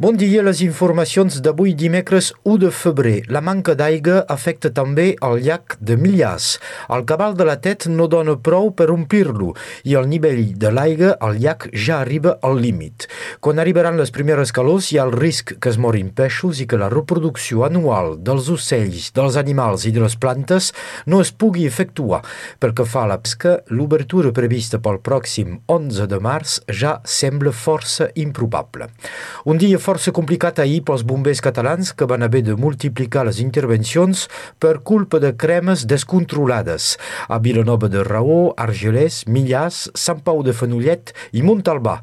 Bon 0.00 0.14
dia, 0.14 0.44
les 0.46 0.60
informacions 0.62 1.40
d'avui 1.42 1.72
dimecres 1.74 2.28
1 2.46 2.58
de 2.62 2.68
febrer. 2.70 3.24
La 3.34 3.40
manca 3.42 3.72
d'aigua 3.74 4.20
afecta 4.30 4.70
també 4.70 5.06
el 5.26 5.40
llac 5.42 5.74
de 5.82 5.96
Millars. 5.98 6.60
El 6.94 7.02
cabal 7.02 7.32
de 7.34 7.42
la 7.48 7.56
Tet 7.58 7.88
no 7.90 8.06
dona 8.06 8.36
prou 8.38 8.70
per 8.78 8.92
omplir-lo 8.94 9.48
i 9.82 9.96
el 9.98 10.06
nivell 10.06 10.52
de 10.54 10.70
l'aigua 10.70 11.16
al 11.18 11.40
llac 11.42 11.66
ja 11.74 11.96
arriba 12.04 12.36
al 12.46 12.62
límit. 12.62 13.08
Quan 13.42 13.58
arribaran 13.58 13.98
les 13.98 14.14
primeres 14.14 14.52
calors 14.54 14.92
hi 14.92 15.00
ha 15.00 15.08
el 15.08 15.16
risc 15.16 15.56
que 15.58 15.72
es 15.74 15.80
morin 15.82 16.14
peixos 16.14 16.62
i 16.62 16.68
que 16.70 16.78
la 16.78 16.92
reproducció 16.94 17.66
anual 17.66 18.20
dels 18.22 18.52
ocells, 18.54 19.10
dels 19.18 19.34
animals 19.34 19.88
i 19.90 19.90
de 19.98 20.06
les 20.06 20.14
plantes 20.14 20.70
no 21.10 21.18
es 21.26 21.34
pugui 21.34 21.66
efectuar. 21.66 22.22
Pel 22.62 22.70
que 22.70 22.86
fa 22.86 23.02
a 23.02 23.10
la 23.16 23.18
l'obertura 23.74 24.30
prevista 24.30 24.78
pel 24.78 25.02
pròxim 25.02 25.58
11 25.66 26.06
de 26.06 26.22
març 26.22 26.60
ja 26.70 27.00
sembla 27.02 27.50
força 27.50 28.12
improbable. 28.14 28.92
Un 29.50 29.58
dia 29.58 29.87
força 29.88 30.12
complicat 30.12 30.58
ahir 30.60 30.82
pels 30.84 31.00
bombers 31.00 31.40
catalans 31.40 31.94
que 31.96 32.04
van 32.04 32.20
haver 32.26 32.42
de 32.44 32.52
multiplicar 32.60 33.22
les 33.24 33.38
intervencions 33.40 34.26
per 34.60 34.82
culpa 34.84 35.16
de 35.22 35.30
cremes 35.32 35.86
descontrolades 35.88 36.90
a 37.24 37.38
Vilanova 37.40 37.88
de 37.88 38.02
Raó, 38.04 38.52
Argelès, 38.60 39.22
Millars, 39.24 39.86
Sant 39.96 40.20
Pau 40.26 40.42
de 40.44 40.52
Fenollet 40.52 41.14
i 41.32 41.40
Montalbà. 41.40 41.94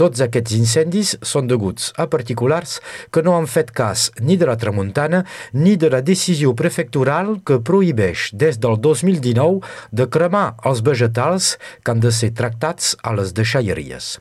Tots 0.00 0.22
aquests 0.24 0.54
incendis 0.56 1.10
són 1.20 1.50
deguts 1.50 1.90
a 2.00 2.06
particulars 2.08 2.78
que 3.12 3.20
no 3.26 3.34
han 3.36 3.50
fet 3.50 3.74
cas 3.76 4.06
ni 4.24 4.38
de 4.40 4.48
la 4.48 4.56
tramuntana 4.56 5.26
ni 5.52 5.76
de 5.76 5.92
la 5.92 6.00
decisió 6.00 6.54
prefectural 6.56 7.42
que 7.44 7.60
prohibeix 7.60 8.30
des 8.32 8.56
del 8.56 8.80
2019 8.80 9.60
de 9.92 10.08
cremar 10.08 10.46
els 10.64 10.80
vegetals 10.80 11.58
que 11.82 11.92
han 11.92 12.00
de 12.00 12.14
ser 12.14 12.32
tractats 12.32 12.94
a 13.04 13.12
les 13.12 13.36
deixalleries. 13.36 14.14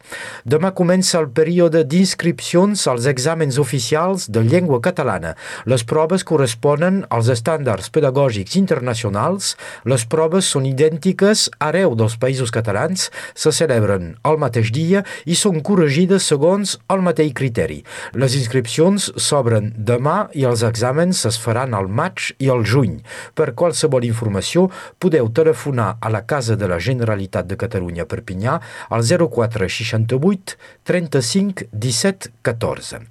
Demà 0.44 0.76
comença 0.76 1.22
el 1.24 1.32
període 1.32 1.88
d'inscripcions 1.88 2.84
als 2.92 3.13
exàmens 3.14 3.60
oficials 3.62 4.28
de 4.34 4.44
llengua 4.44 4.82
catalana. 4.82 5.36
Les 5.70 5.86
proves 5.88 6.26
corresponen 6.28 7.04
als 7.14 7.30
estàndards 7.32 7.92
pedagògics 7.94 8.58
internacionals. 8.60 9.54
Les 9.86 10.06
proves 10.10 10.50
són 10.50 10.68
idèntiques 10.70 11.48
arreu 11.64 11.96
dels 12.00 12.18
països 12.20 12.52
catalans, 12.54 13.10
se 13.36 13.54
celebren 13.56 14.14
el 14.28 14.40
mateix 14.42 14.72
dia 14.74 15.04
i 15.30 15.38
són 15.40 15.62
corregides 15.66 16.28
segons 16.32 16.78
el 16.94 17.04
mateix 17.06 17.34
criteri. 17.38 17.82
Les 18.18 18.36
inscripcions 18.40 19.12
s'obren 19.18 19.72
demà 19.78 20.28
i 20.34 20.46
els 20.50 20.66
exàmens 20.66 21.24
es 21.30 21.40
faran 21.40 21.74
al 21.78 21.90
maig 21.90 22.32
i 22.40 22.50
al 22.50 22.66
juny. 22.68 23.00
Per 23.38 23.54
qualsevol 23.60 24.08
informació 24.08 24.70
podeu 25.00 25.30
telefonar 25.30 25.98
a 26.02 26.12
la 26.14 26.24
Casa 26.26 26.58
de 26.60 26.70
la 26.70 26.80
Generalitat 26.80 27.50
de 27.50 27.60
Catalunya 27.60 28.08
Perpinyà 28.10 28.60
al 28.90 29.04
0468 29.04 30.58
35 30.90 31.70
17 31.72 32.34
14. 32.42 33.03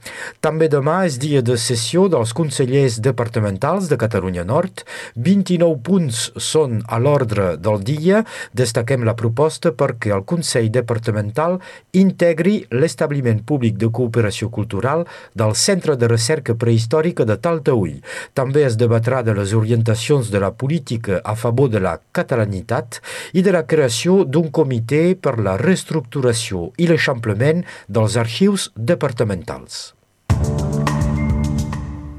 També 0.44 0.68
demà 0.72 1.02
és 1.06 1.18
dia 1.22 1.42
de 1.42 1.56
sessió 1.60 2.08
dels 2.12 2.32
consellers 2.36 2.98
departamentals 3.04 3.88
de 3.90 3.98
Catalunya 4.00 4.44
Nord. 4.48 4.84
29 5.16 5.78
punts 5.86 6.22
són 6.36 6.80
a 6.88 6.98
l'ordre 6.98 7.56
del 7.56 7.82
dia. 7.86 8.24
Destaquem 8.52 9.06
la 9.06 9.16
proposta 9.18 9.72
perquè 9.76 10.12
el 10.16 10.24
Consell 10.28 10.70
Departamental 10.72 11.58
integri 11.92 12.62
l'establiment 12.70 13.42
públic 13.46 13.78
de 13.80 13.90
cooperació 13.90 14.50
cultural 14.50 15.06
del 15.38 15.54
Centre 15.58 15.96
de 15.96 16.10
Recerca 16.10 16.56
Prehistòrica 16.58 17.26
de 17.28 17.38
Taltaull. 17.38 18.00
També 18.34 18.66
es 18.66 18.78
debatrà 18.80 19.22
de 19.26 19.36
les 19.38 19.54
orientacions 19.58 20.30
de 20.32 20.42
la 20.42 20.52
política 20.52 21.20
a 21.24 21.34
favor 21.36 21.70
de 21.72 21.82
la 21.82 21.98
catalanitat 22.12 23.00
i 23.32 23.42
de 23.42 23.54
la 23.54 23.64
creació 23.66 24.22
d'un 24.24 24.50
comitè 24.50 25.02
per 25.14 25.38
la 25.38 25.56
reestructuració 25.60 26.70
i 26.78 26.88
l'eixamplament 26.90 27.64
dels 27.88 28.18
arxius 28.20 28.70
departamentals. 28.76 29.81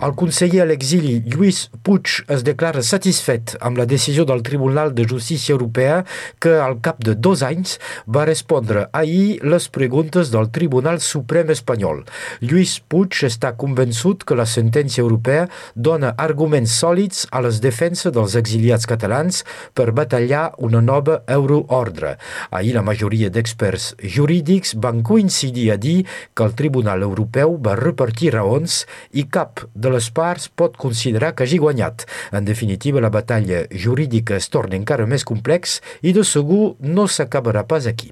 El 0.03 0.11
conseller 0.19 0.59
a 0.59 0.65
l'exili 0.67 1.13
Lluís 1.31 1.69
Puig 1.87 2.09
es 2.33 2.41
declara 2.43 2.81
satisfet 2.83 3.53
amb 3.63 3.77
la 3.79 3.85
decisió 3.87 4.25
del 4.27 4.41
Tribunal 4.43 4.89
de 4.97 5.05
Justícia 5.07 5.53
Europea 5.53 6.01
que 6.43 6.57
al 6.59 6.81
cap 6.83 6.97
de 7.07 7.13
dos 7.15 7.39
anys 7.47 7.77
va 8.17 8.25
respondre 8.27 8.89
ahir 8.91 9.37
les 9.47 9.69
preguntes 9.71 10.31
del 10.33 10.49
Tribunal 10.51 10.99
Suprem 10.99 11.53
espanyol. 11.55 12.01
Lluís 12.41 12.73
Puig 12.91 13.21
està 13.29 13.53
convençut 13.61 14.25
que 14.27 14.35
la 14.35 14.47
sentència 14.55 15.05
europea 15.05 15.45
dona 15.75 16.11
arguments 16.25 16.75
sòlids 16.83 17.23
a 17.31 17.39
les 17.47 17.61
defenses 17.63 18.11
dels 18.11 18.35
exiliats 18.35 18.89
catalans 18.89 19.45
per 19.71 19.95
batallar 19.95 20.49
una 20.57 20.83
nova 20.83 21.21
euroordre. 21.37 22.17
Ahir 22.51 22.75
la 22.75 22.83
majoria 22.83 23.31
d'experts 23.31 23.93
jurídics 24.03 24.75
van 24.83 24.99
coincidir 24.99 25.69
a 25.71 25.79
dir 25.79 26.01
que 26.35 26.43
el 26.43 26.59
Tribunal 26.59 27.07
Europeu 27.07 27.55
va 27.55 27.79
repartir 27.79 28.35
raons 28.35 28.81
i 29.15 29.29
cap 29.31 29.63
de 29.71 29.92
les 29.93 30.09
parts 30.09 30.49
pot 30.49 30.75
considerar 30.77 31.33
que 31.35 31.45
hagi 31.45 31.61
guanyat. 31.61 32.07
En 32.33 32.49
definitiva, 32.49 33.03
la 33.03 33.13
batalla 33.13 33.63
jurídica 33.69 34.35
es 34.39 34.49
torna 34.49 34.79
encara 34.79 35.07
més 35.09 35.25
complex 35.27 35.79
i 36.01 36.15
de 36.17 36.25
segur 36.27 36.75
no 36.81 37.07
s'acabarà 37.07 37.65
pas 37.69 37.87
aquí. 37.87 38.11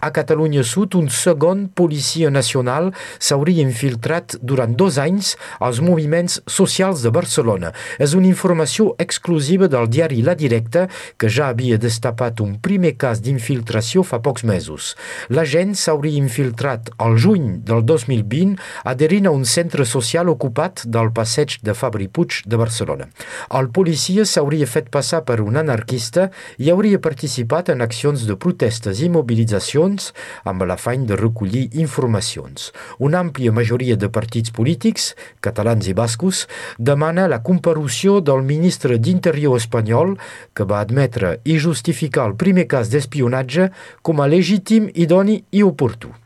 A 0.00 0.10
Catalunya 0.12 0.62
Sud, 0.64 0.94
un 0.94 1.08
segon 1.10 1.66
policia 1.74 2.30
nacional 2.30 2.92
s'hauria 3.18 3.64
infiltrat 3.64 4.36
durant 4.42 4.74
dos 4.76 4.98
anys 5.02 5.34
als 5.60 5.80
moviments 5.80 6.38
socials 6.46 7.02
de 7.02 7.10
Barcelona. 7.10 7.72
És 7.98 8.14
una 8.14 8.28
informació 8.28 8.94
exclusiva 9.02 9.68
del 9.72 9.88
diari 9.90 10.22
La 10.22 10.36
Directa, 10.38 10.86
que 11.16 11.30
ja 11.32 11.48
havia 11.50 11.78
destapat 11.80 12.40
un 12.44 12.56
primer 12.62 12.94
cas 13.00 13.22
d'infiltració 13.24 14.04
fa 14.06 14.20
pocs 14.22 14.44
mesos. 14.44 14.94
L'agent 15.28 15.74
s'hauria 15.74 16.20
infiltrat 16.20 16.92
al 17.02 17.18
juny 17.18 17.62
del 17.66 17.82
2020 17.88 18.56
adherint 18.84 19.26
a 19.26 19.34
un 19.34 19.44
centre 19.44 19.84
social 19.84 20.30
ocupat 20.32 20.84
del 20.86 21.10
passeig 21.16 21.58
de 21.62 21.74
Fabri 21.74 22.08
Puig 22.08 22.42
de 22.46 22.60
Barcelona. 22.60 23.08
El 23.50 23.70
policia 23.74 24.26
s'hauria 24.28 24.68
fet 24.70 24.90
passar 24.92 25.24
per 25.26 25.40
un 25.42 25.56
anarquista 25.56 26.30
i 26.62 26.70
hauria 26.70 27.00
participat 27.02 27.72
en 27.72 27.82
accions 27.84 28.26
de 28.28 28.36
protestes 28.36 29.00
i 29.02 29.10
mobilitzacions 29.12 29.55
organitzacions 29.56 30.12
amb 30.44 30.62
l'afany 30.62 31.06
de 31.06 31.16
recollir 31.16 31.70
informacions. 31.74 32.72
Una 32.98 33.20
àmplia 33.20 33.52
majoria 33.52 33.96
de 33.96 34.08
partits 34.08 34.50
polítics, 34.50 35.14
catalans 35.40 35.88
i 35.88 35.94
bascos, 35.94 36.46
demana 36.78 37.28
la 37.28 37.42
comparució 37.42 38.20
del 38.20 38.42
ministre 38.42 38.98
d'Interior 38.98 39.56
espanyol 39.56 40.16
que 40.54 40.64
va 40.64 40.80
admetre 40.80 41.40
i 41.44 41.58
justificar 41.58 42.28
el 42.28 42.36
primer 42.36 42.66
cas 42.66 42.90
d'espionatge 42.90 43.70
com 44.02 44.20
a 44.20 44.26
legítim, 44.26 44.90
idoni 44.94 45.44
i 45.52 45.62
oportú. 45.62 46.25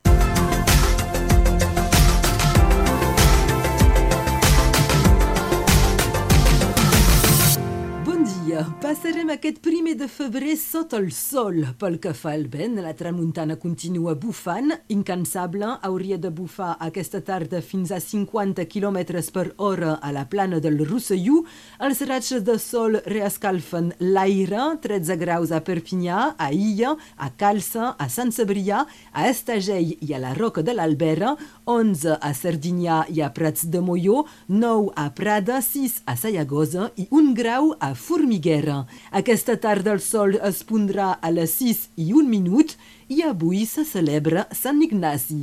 Passarem 9.21 9.37
aquest 9.37 9.59
primer 9.61 9.91
de 9.99 10.07
febrer 10.09 10.55
sota 10.57 10.97
el 10.97 11.11
sol. 11.13 11.59
Pel 11.77 11.99
que 12.01 12.09
fa 12.17 12.31
al 12.33 12.47
vent, 12.49 12.79
la 12.81 12.95
tramuntana 12.97 13.53
continua 13.61 14.15
bufant. 14.17 14.71
Incansable, 14.89 15.75
hauria 15.85 16.17
de 16.17 16.31
bufar 16.33 16.71
aquesta 16.81 17.21
tarda 17.21 17.59
fins 17.61 17.91
a 17.93 17.99
50 18.01 18.65
km 18.65 18.97
per 19.31 19.43
hora 19.57 19.99
a 20.01 20.09
la 20.11 20.23
plana 20.25 20.57
del 20.59 20.81
Rosselló. 20.89 21.43
Els 21.85 22.01
raigs 22.09 22.41
de 22.47 22.55
sol 22.57 22.97
reescalfen 23.05 23.91
l'aire, 23.99 24.63
13 24.81 25.19
graus 25.21 25.53
a 25.53 25.61
Perpinyà, 25.61 26.33
a 26.39 26.49
Illa, 26.49 26.95
a 27.17 27.29
Calça, 27.29 27.91
a 27.93 28.09
Sant 28.09 28.33
Cebrià, 28.33 28.87
a 29.13 29.27
Estagell 29.29 29.93
i 30.01 30.15
a 30.15 30.23
la 30.23 30.33
Roca 30.33 30.65
de 30.65 30.73
l'Albera, 30.73 31.35
11 31.69 32.17
a 32.17 32.33
Sardinyà 32.33 33.03
i 33.13 33.21
a 33.21 33.29
Prats 33.29 33.69
de 33.69 33.85
Molló, 33.85 34.25
9 34.49 34.95
a 34.97 35.11
Prada, 35.13 35.61
6 35.61 36.01
a 36.09 36.17
Sayagosa 36.17 36.89
i 36.97 37.05
1 37.11 37.33
grau 37.37 37.75
a 37.77 37.93
Formiguera. 37.93 38.81
Aquesta 39.11 39.57
tarda 39.59 39.91
el 39.91 39.99
sol 39.99 40.37
es 40.47 40.61
pondrà 40.63 41.09
a 41.19 41.31
les 41.35 41.57
6 41.59 41.81
i 41.99 42.13
un 42.15 42.29
minut 42.31 42.77
i 43.11 43.19
avui 43.27 43.65
se 43.67 43.83
celebra 43.83 44.45
Sant 44.55 44.79
Ignasi. 44.85 45.41